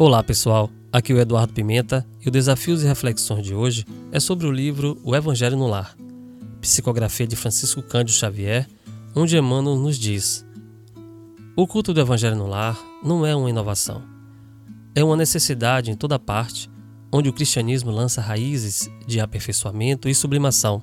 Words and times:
Olá 0.00 0.22
pessoal, 0.22 0.70
aqui 0.92 1.10
é 1.10 1.16
o 1.16 1.18
Eduardo 1.18 1.52
Pimenta 1.52 2.06
e 2.24 2.28
o 2.28 2.30
Desafios 2.30 2.84
e 2.84 2.86
Reflexões 2.86 3.44
de 3.44 3.52
hoje 3.52 3.84
é 4.12 4.20
sobre 4.20 4.46
o 4.46 4.52
livro 4.52 4.96
O 5.02 5.12
Evangelho 5.12 5.56
no 5.56 5.66
Lar, 5.66 5.96
psicografia 6.60 7.26
de 7.26 7.34
Francisco 7.34 7.82
Cândido 7.82 8.12
Xavier, 8.12 8.68
onde 9.12 9.36
Emmanuel 9.36 9.74
nos 9.74 9.98
diz: 9.98 10.46
O 11.56 11.66
culto 11.66 11.92
do 11.92 12.00
Evangelho 12.00 12.36
no 12.36 12.46
Lar 12.46 12.78
não 13.02 13.26
é 13.26 13.34
uma 13.34 13.50
inovação, 13.50 14.04
é 14.94 15.02
uma 15.02 15.16
necessidade 15.16 15.90
em 15.90 15.96
toda 15.96 16.16
parte, 16.16 16.70
onde 17.10 17.28
o 17.28 17.32
cristianismo 17.32 17.90
lança 17.90 18.20
raízes 18.20 18.88
de 19.04 19.18
aperfeiçoamento 19.18 20.08
e 20.08 20.14
sublimação. 20.14 20.80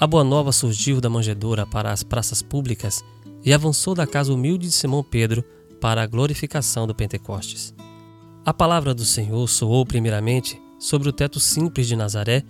A 0.00 0.06
Boa 0.08 0.24
Nova 0.24 0.50
surgiu 0.50 1.00
da 1.00 1.08
manjedoura 1.08 1.64
para 1.64 1.92
as 1.92 2.02
praças 2.02 2.42
públicas 2.42 3.04
e 3.44 3.52
avançou 3.52 3.94
da 3.94 4.04
casa 4.04 4.32
humilde 4.32 4.66
de 4.66 4.72
Simão 4.72 5.04
Pedro 5.04 5.44
para 5.80 6.02
a 6.02 6.06
glorificação 6.06 6.86
do 6.86 6.94
Pentecostes. 6.94 7.74
A 8.44 8.54
palavra 8.54 8.94
do 8.94 9.04
Senhor 9.04 9.46
soou 9.48 9.84
primeiramente 9.84 10.60
sobre 10.78 11.08
o 11.08 11.12
teto 11.12 11.38
simples 11.38 11.86
de 11.86 11.96
Nazaré 11.96 12.42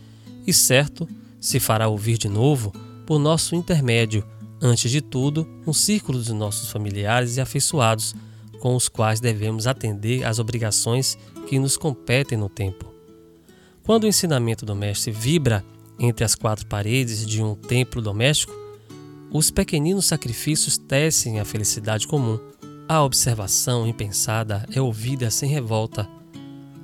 e, 0.47 0.53
certo, 0.53 1.09
se 1.41 1.59
fará 1.59 1.89
ouvir 1.89 2.19
de 2.19 2.29
novo 2.29 2.73
por 3.07 3.19
nosso 3.19 3.55
intermédio, 3.55 4.25
antes 4.61 4.91
de 4.91 5.01
tudo, 5.01 5.49
um 5.67 5.73
círculo 5.73 6.19
dos 6.19 6.29
nossos 6.29 6.71
familiares 6.71 7.37
e 7.37 7.41
afeiçoados, 7.41 8.15
com 8.61 8.75
os 8.75 8.89
quais 8.89 9.21
devemos 9.21 9.67
atender 9.67 10.25
às 10.25 10.39
obrigações 10.39 11.17
que 11.49 11.59
nos 11.59 11.77
competem 11.77 12.37
no 12.37 12.49
tempo. 12.49 12.93
Quando 13.83 14.05
o 14.05 14.09
ensinamento 14.09 14.67
do 14.67 14.75
Mestre 14.75 15.11
vibra 15.11 15.65
entre 15.99 16.25
as 16.25 16.35
quatro 16.35 16.67
paredes 16.67 17.27
de 17.27 17.43
um 17.43 17.55
templo 17.55 18.03
doméstico, 18.03 18.53
os 19.31 19.51
pequeninos 19.51 20.07
sacrifícios 20.07 20.77
tecem 20.77 21.41
a 21.41 21.45
felicidade 21.45 22.07
comum 22.07 22.39
a 22.89 23.03
observação 23.03 23.87
impensada 23.87 24.67
é 24.73 24.81
ouvida 24.81 25.31
sem 25.31 25.51
revolta. 25.51 26.09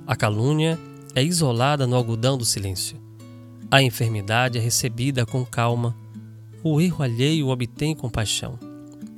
A 0.06 0.14
calúnia 0.14 0.78
é 1.14 1.24
isolada 1.24 1.86
no 1.86 1.96
algodão 1.96 2.36
do 2.36 2.44
silêncio. 2.44 3.00
A 3.70 3.82
enfermidade 3.82 4.58
é 4.58 4.60
recebida 4.60 5.24
com 5.24 5.46
calma. 5.46 5.96
O 6.62 6.78
erro 6.78 7.02
alheio 7.02 7.48
obtém 7.48 7.94
compaixão. 7.94 8.58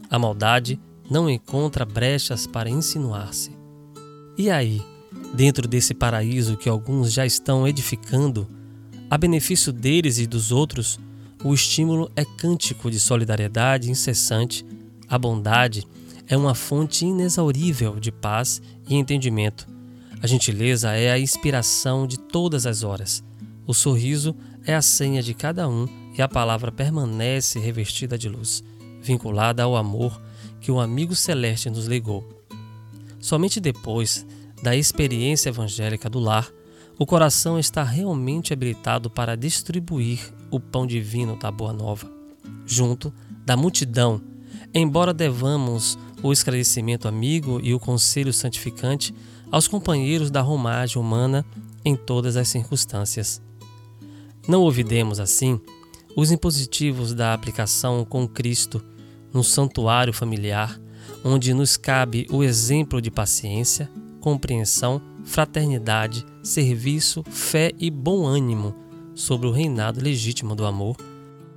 A 0.09 0.17
maldade 0.17 0.79
não 1.11 1.29
encontra 1.29 1.85
brechas 1.85 2.47
para 2.47 2.71
insinuar-se. 2.71 3.51
E 4.39 4.49
aí, 4.49 4.81
dentro 5.35 5.67
desse 5.67 5.93
paraíso 5.93 6.57
que 6.57 6.69
alguns 6.69 7.13
já 7.13 7.27
estão 7.27 7.67
edificando, 7.67 8.47
a 9.11 9.19
benefício 9.19 9.73
deles 9.73 10.19
e 10.19 10.27
dos 10.27 10.53
outros, 10.53 11.01
o 11.43 11.53
estímulo 11.53 12.13
é 12.15 12.25
cântico 12.25 12.89
de 12.93 13.01
solidariedade 13.01 13.91
incessante, 13.91 14.65
a 15.09 15.19
bondade 15.19 15.85
é 16.29 16.37
uma 16.37 16.55
fonte 16.55 17.05
inexaurível 17.05 17.99
de 18.01 18.11
paz 18.11 18.61
e 18.89 18.95
entendimento. 18.95 19.67
A 20.23 20.27
gentileza 20.27 20.93
é 20.93 21.11
a 21.11 21.19
inspiração 21.19 22.07
de 22.07 22.19
todas 22.19 22.67
as 22.67 22.83
horas. 22.83 23.23
O 23.67 23.75
sorriso 23.75 24.35
é 24.65 24.75
a 24.75 24.83
senha 24.83 25.23
de 25.23 25.35
cada 25.35 25.69
um 25.69 25.87
e 26.17 26.23
a 26.23 26.29
palavra 26.29 26.73
permanece 26.73 27.59
revestida 27.59 28.17
de 28.17 28.29
luz, 28.29 28.65
vinculada 29.01 29.63
ao 29.63 29.77
amor 29.77 30.21
que 30.61 30.71
o 30.71 30.81
amigo 30.81 31.15
celeste 31.15 31.71
nos 31.71 31.87
legou. 31.87 32.27
Somente 33.21 33.61
depois 33.61 34.27
da 34.63 34.75
experiência 34.75 35.51
evangélica 35.51 36.09
do 36.09 36.19
lar, 36.19 36.51
o 36.99 37.05
coração 37.05 37.59
está 37.59 37.83
realmente 37.83 38.53
habilitado 38.53 39.11
para 39.11 39.37
distribuir 39.37 40.19
o 40.51 40.59
pão 40.59 40.87
divino 40.87 41.37
da 41.37 41.51
Boa 41.51 41.73
Nova, 41.73 42.11
junto 42.65 43.13
da 43.45 43.57
multidão, 43.57 44.21
embora 44.73 45.13
devamos 45.13 45.99
o 46.27 46.33
esclarecimento 46.33 47.09
amigo 47.09 47.61
e 47.63 47.75
o 47.75 47.81
conselho 47.81 48.33
santificante 48.33 49.15
aos 49.51 49.69
companheiros 49.69 50.31
da 50.31 50.41
romagem 50.41 51.01
humana 51.01 51.45
em 51.85 51.95
todas 51.95 52.37
as 52.37 52.49
circunstâncias. 52.49 53.41
Não 54.49 54.63
ouvidemos, 54.63 55.21
assim, 55.21 55.61
os 56.17 56.31
impositivos 56.31 57.15
da 57.15 57.33
aplicação 57.33 58.05
com 58.05 58.27
Cristo 58.27 58.83
no 59.33 59.45
santuário 59.45 60.13
familiar, 60.13 60.81
onde 61.25 61.53
nos 61.53 61.77
cabe 61.77 62.27
o 62.31 62.43
exemplo 62.43 63.01
de 63.01 63.11
paciência, 63.11 63.91
compreensão, 64.21 65.01
fraternidade, 65.25 66.25
serviço, 66.43 67.23
fé 67.31 67.73
e 67.79 67.91
bom 67.91 68.25
ânimo 68.25 68.75
sobre 69.15 69.47
o 69.47 69.53
reinado 69.53 70.01
legítimo 70.01 70.55
do 70.55 70.65
amor, 70.65 70.97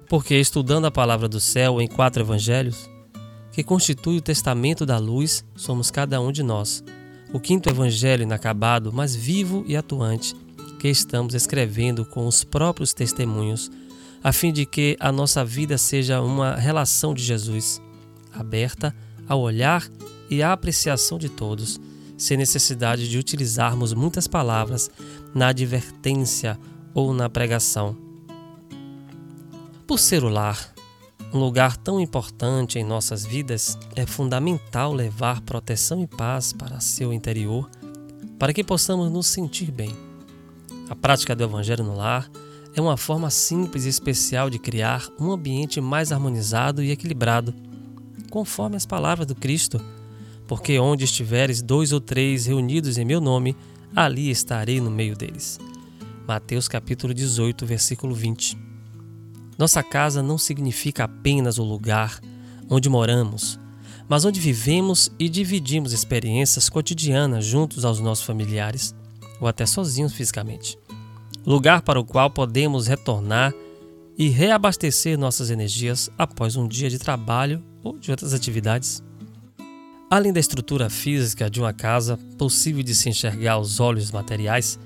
porque 0.08 0.36
estudando 0.36 0.86
a 0.86 0.92
palavra 0.92 1.28
do 1.28 1.40
céu 1.40 1.80
em 1.80 1.88
quatro 1.88 2.22
evangelhos, 2.22 2.90
que 3.52 3.64
constitui 3.64 4.18
o 4.18 4.22
testamento 4.22 4.86
da 4.86 4.98
luz, 4.98 5.44
somos 5.56 5.92
cada 5.92 6.22
um 6.22 6.32
de 6.32 6.44
nós. 6.44 6.84
O 7.34 7.40
quinto 7.40 7.70
evangelho 7.70 8.24
inacabado, 8.24 8.92
mas 8.92 9.16
vivo 9.16 9.64
e 9.68 9.76
atuante, 9.76 10.36
que 10.80 10.88
estamos 10.88 11.34
escrevendo 11.34 12.06
com 12.06 12.26
os 12.26 12.44
próprios 12.44 12.94
testemunhos, 12.94 13.70
a 14.24 14.32
fim 14.32 14.52
de 14.52 14.66
que 14.66 14.98
a 15.00 15.12
nossa 15.12 15.44
vida 15.46 15.78
seja 15.78 16.22
uma 16.22 16.56
relação 16.56 17.14
de 17.14 17.24
Jesus, 17.24 17.82
aberta 18.34 18.96
ao 19.28 19.42
olhar 19.42 19.88
e 20.30 20.42
à 20.42 20.54
apreciação 20.54 21.18
de 21.18 21.30
todos, 21.30 21.80
sem 22.18 22.38
necessidade 22.38 23.08
de 23.10 23.18
utilizarmos 23.18 23.94
muitas 23.94 24.28
palavras 24.28 24.90
na 25.34 25.48
advertência 25.48 26.60
ou 26.94 27.14
na 27.14 27.30
pregação. 27.30 27.96
Por 29.88 29.98
ser 29.98 30.24
o 30.24 30.30
lar, 30.30 30.74
um 31.34 31.40
lugar 31.40 31.78
tão 31.78 32.00
importante 32.00 32.80
em 32.80 32.84
nossas 32.84 33.26
vidas, 33.26 33.78
é 33.96 34.06
fundamental 34.06 34.92
levar 34.92 35.42
proteção 35.42 36.02
e 36.02 36.08
paz 36.08 36.52
para 36.52 36.80
seu 36.80 37.14
interior, 37.14 37.70
para 38.40 38.54
que 38.54 38.64
possamos 38.64 39.12
nos 39.12 39.28
sentir 39.28 39.72
bem. 39.72 39.92
A 40.90 40.96
prática 40.96 41.36
do 41.36 41.44
Evangelho 41.44 41.84
no 41.84 41.96
lar 41.96 42.30
é 42.74 42.82
uma 42.82 42.98
forma 42.98 43.30
simples 43.30 43.86
e 43.86 43.90
especial 43.90 44.50
de 44.50 44.58
criar 44.58 45.08
um 45.20 45.32
ambiente 45.32 45.80
mais 45.80 46.12
harmonizado 46.12 46.82
e 46.82 46.90
equilibrado, 46.90 47.54
conforme 48.32 48.76
as 48.76 48.86
palavras 48.86 49.28
do 49.28 49.36
Cristo. 49.36 49.80
Porque 50.48 50.80
onde 50.80 51.04
estiveres 51.04 51.62
dois 51.62 51.92
ou 51.92 52.02
três 52.02 52.48
reunidos 52.48 52.98
em 52.98 53.06
meu 53.06 53.22
nome, 53.22 53.56
ali 53.96 54.32
estarei 54.32 54.82
no 54.82 54.90
meio 54.90 55.16
deles. 55.16 55.60
Mateus 56.28 56.68
capítulo 56.68 57.14
18, 57.14 57.66
versículo 57.68 58.16
20. 58.16 58.69
Nossa 59.60 59.84
casa 59.84 60.24
não 60.24 60.38
significa 60.38 61.04
apenas 61.04 61.58
o 61.58 61.66
lugar 61.66 62.22
onde 62.70 62.88
moramos, 62.88 63.60
mas 64.08 64.24
onde 64.24 64.40
vivemos 64.40 65.12
e 65.20 65.28
dividimos 65.28 65.92
experiências 65.92 66.70
cotidianas 66.70 67.44
juntos 67.44 67.84
aos 67.84 68.00
nossos 68.00 68.24
familiares 68.24 68.96
ou 69.42 69.50
até 69.50 69.66
sozinhos 69.66 70.14
fisicamente. 70.14 70.80
Lugar 71.46 71.82
para 71.82 72.00
o 72.00 72.06
qual 72.06 72.30
podemos 72.30 72.88
retornar 72.88 73.54
e 74.18 74.30
reabastecer 74.30 75.20
nossas 75.20 75.50
energias 75.50 76.10
após 76.18 76.56
um 76.56 76.66
dia 76.66 76.90
de 76.90 76.98
trabalho 76.98 77.62
ou 77.84 78.00
de 78.00 78.12
outras 78.12 78.34
atividades. 78.34 79.04
Além 80.10 80.32
da 80.32 80.40
estrutura 80.40 80.90
física 80.90 81.50
de 81.50 81.60
uma 81.60 81.74
casa, 81.74 82.18
possível 82.38 82.82
de 82.82 82.96
se 82.96 83.10
enxergar 83.10 83.54
aos 83.54 83.82
olhos 83.82 84.10
materiais, 84.10 84.80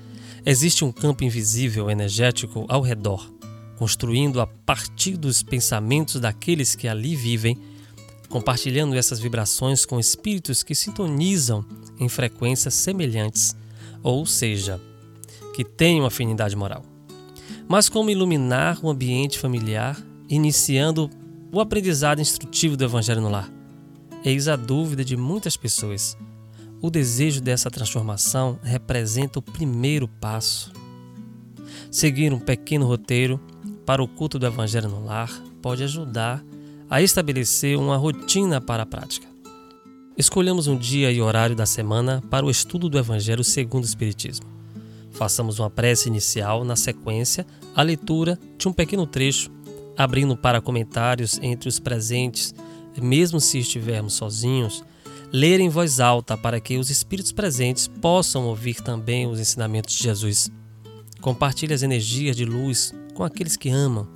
existe 0.44 0.84
um 0.84 0.90
campo 0.90 1.22
invisível 1.22 1.88
energético 1.88 2.66
ao 2.68 2.82
redor, 2.82 3.32
construindo 3.78 4.40
a 4.40 4.46
partir 4.46 5.16
dos 5.16 5.42
pensamentos 5.42 6.20
daqueles 6.20 6.74
que 6.74 6.88
ali 6.88 7.16
vivem, 7.16 7.58
compartilhando 8.28 8.94
essas 8.94 9.20
vibrações 9.20 9.84
com 9.84 10.00
espíritos 10.00 10.62
que 10.62 10.74
sintonizam 10.74 11.64
em 11.98 12.08
frequências 12.08 12.74
semelhantes, 12.74 13.56
ou 14.02 14.26
seja, 14.26 14.80
que 15.54 15.64
uma 15.98 16.08
afinidade 16.08 16.56
moral. 16.56 16.84
Mas 17.68 17.88
como 17.88 18.10
iluminar 18.10 18.78
o 18.82 18.90
ambiente 18.90 19.38
familiar, 19.38 19.96
iniciando 20.28 21.08
o 21.52 21.60
aprendizado 21.60 22.20
instrutivo 22.20 22.76
do 22.76 22.84
Evangelho 22.84 23.20
no 23.20 23.30
lar? 23.30 23.50
Eis 24.24 24.48
a 24.48 24.56
dúvida 24.56 25.04
de 25.04 25.16
muitas 25.16 25.56
pessoas. 25.56 26.16
O 26.80 26.90
desejo 26.90 27.40
dessa 27.40 27.70
transformação 27.70 28.58
representa 28.62 29.38
o 29.38 29.42
primeiro 29.42 30.08
passo. 30.08 30.72
Seguir 31.90 32.32
um 32.32 32.38
pequeno 32.38 32.86
roteiro 32.86 33.40
para 33.84 34.02
o 34.02 34.08
culto 34.08 34.38
do 34.38 34.46
Evangelho 34.46 34.88
no 34.88 35.04
lar 35.04 35.30
pode 35.60 35.82
ajudar 35.82 36.44
a 36.88 37.02
estabelecer 37.02 37.78
uma 37.78 37.96
rotina 37.96 38.60
para 38.60 38.82
a 38.82 38.86
prática. 38.86 39.26
Escolhamos 40.16 40.66
um 40.66 40.76
dia 40.76 41.10
e 41.10 41.20
horário 41.20 41.56
da 41.56 41.66
semana 41.66 42.22
para 42.30 42.46
o 42.46 42.50
estudo 42.50 42.88
do 42.88 42.98
Evangelho 42.98 43.42
segundo 43.42 43.82
o 43.82 43.86
Espiritismo. 43.86 44.46
Façamos 45.10 45.58
uma 45.58 45.70
prece 45.70 46.08
inicial, 46.08 46.64
na 46.64 46.76
sequência, 46.76 47.46
a 47.74 47.82
leitura 47.82 48.38
de 48.56 48.68
um 48.68 48.72
pequeno 48.72 49.06
trecho, 49.06 49.50
abrindo 49.96 50.36
para 50.36 50.60
comentários 50.60 51.38
entre 51.42 51.68
os 51.68 51.78
presentes, 51.78 52.54
mesmo 53.00 53.40
se 53.40 53.58
estivermos 53.58 54.14
sozinhos, 54.14 54.84
ler 55.32 55.58
em 55.58 55.68
voz 55.68 55.98
alta 55.98 56.36
para 56.36 56.60
que 56.60 56.78
os 56.78 56.90
espíritos 56.90 57.32
presentes 57.32 57.88
possam 57.88 58.46
ouvir 58.46 58.76
também 58.76 59.26
os 59.26 59.40
ensinamentos 59.40 59.94
de 59.94 60.04
Jesus. 60.04 60.50
Compartilhe 61.24 61.72
as 61.72 61.82
energias 61.82 62.36
de 62.36 62.44
luz 62.44 62.92
com 63.14 63.24
aqueles 63.24 63.56
que 63.56 63.70
amam, 63.70 64.06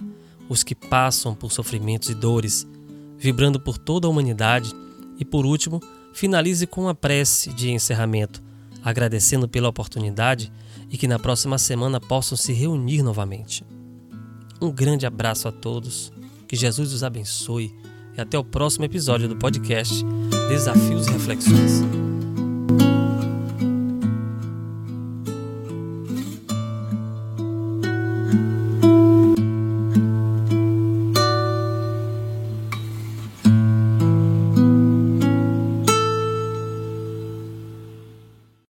os 0.46 0.62
que 0.62 0.74
passam 0.74 1.34
por 1.34 1.50
sofrimentos 1.50 2.10
e 2.10 2.14
dores, 2.14 2.68
vibrando 3.16 3.58
por 3.58 3.78
toda 3.78 4.06
a 4.06 4.10
humanidade. 4.10 4.74
E 5.18 5.24
por 5.24 5.46
último, 5.46 5.80
finalize 6.12 6.66
com 6.66 6.82
uma 6.82 6.94
prece 6.94 7.50
de 7.54 7.70
encerramento, 7.70 8.42
agradecendo 8.84 9.48
pela 9.48 9.70
oportunidade 9.70 10.52
e 10.90 10.98
que 10.98 11.08
na 11.08 11.18
próxima 11.18 11.56
semana 11.56 11.98
possam 11.98 12.36
se 12.36 12.52
reunir 12.52 13.02
novamente. 13.02 13.64
Um 14.60 14.70
grande 14.70 15.06
abraço 15.06 15.48
a 15.48 15.52
todos, 15.52 16.12
que 16.46 16.56
Jesus 16.56 16.92
os 16.92 17.02
abençoe 17.02 17.74
e 18.18 18.20
até 18.20 18.38
o 18.38 18.44
próximo 18.44 18.84
episódio 18.84 19.26
do 19.26 19.36
podcast 19.36 20.04
Desafios 20.50 21.06
e 21.06 21.12
Reflexões. 21.12 22.07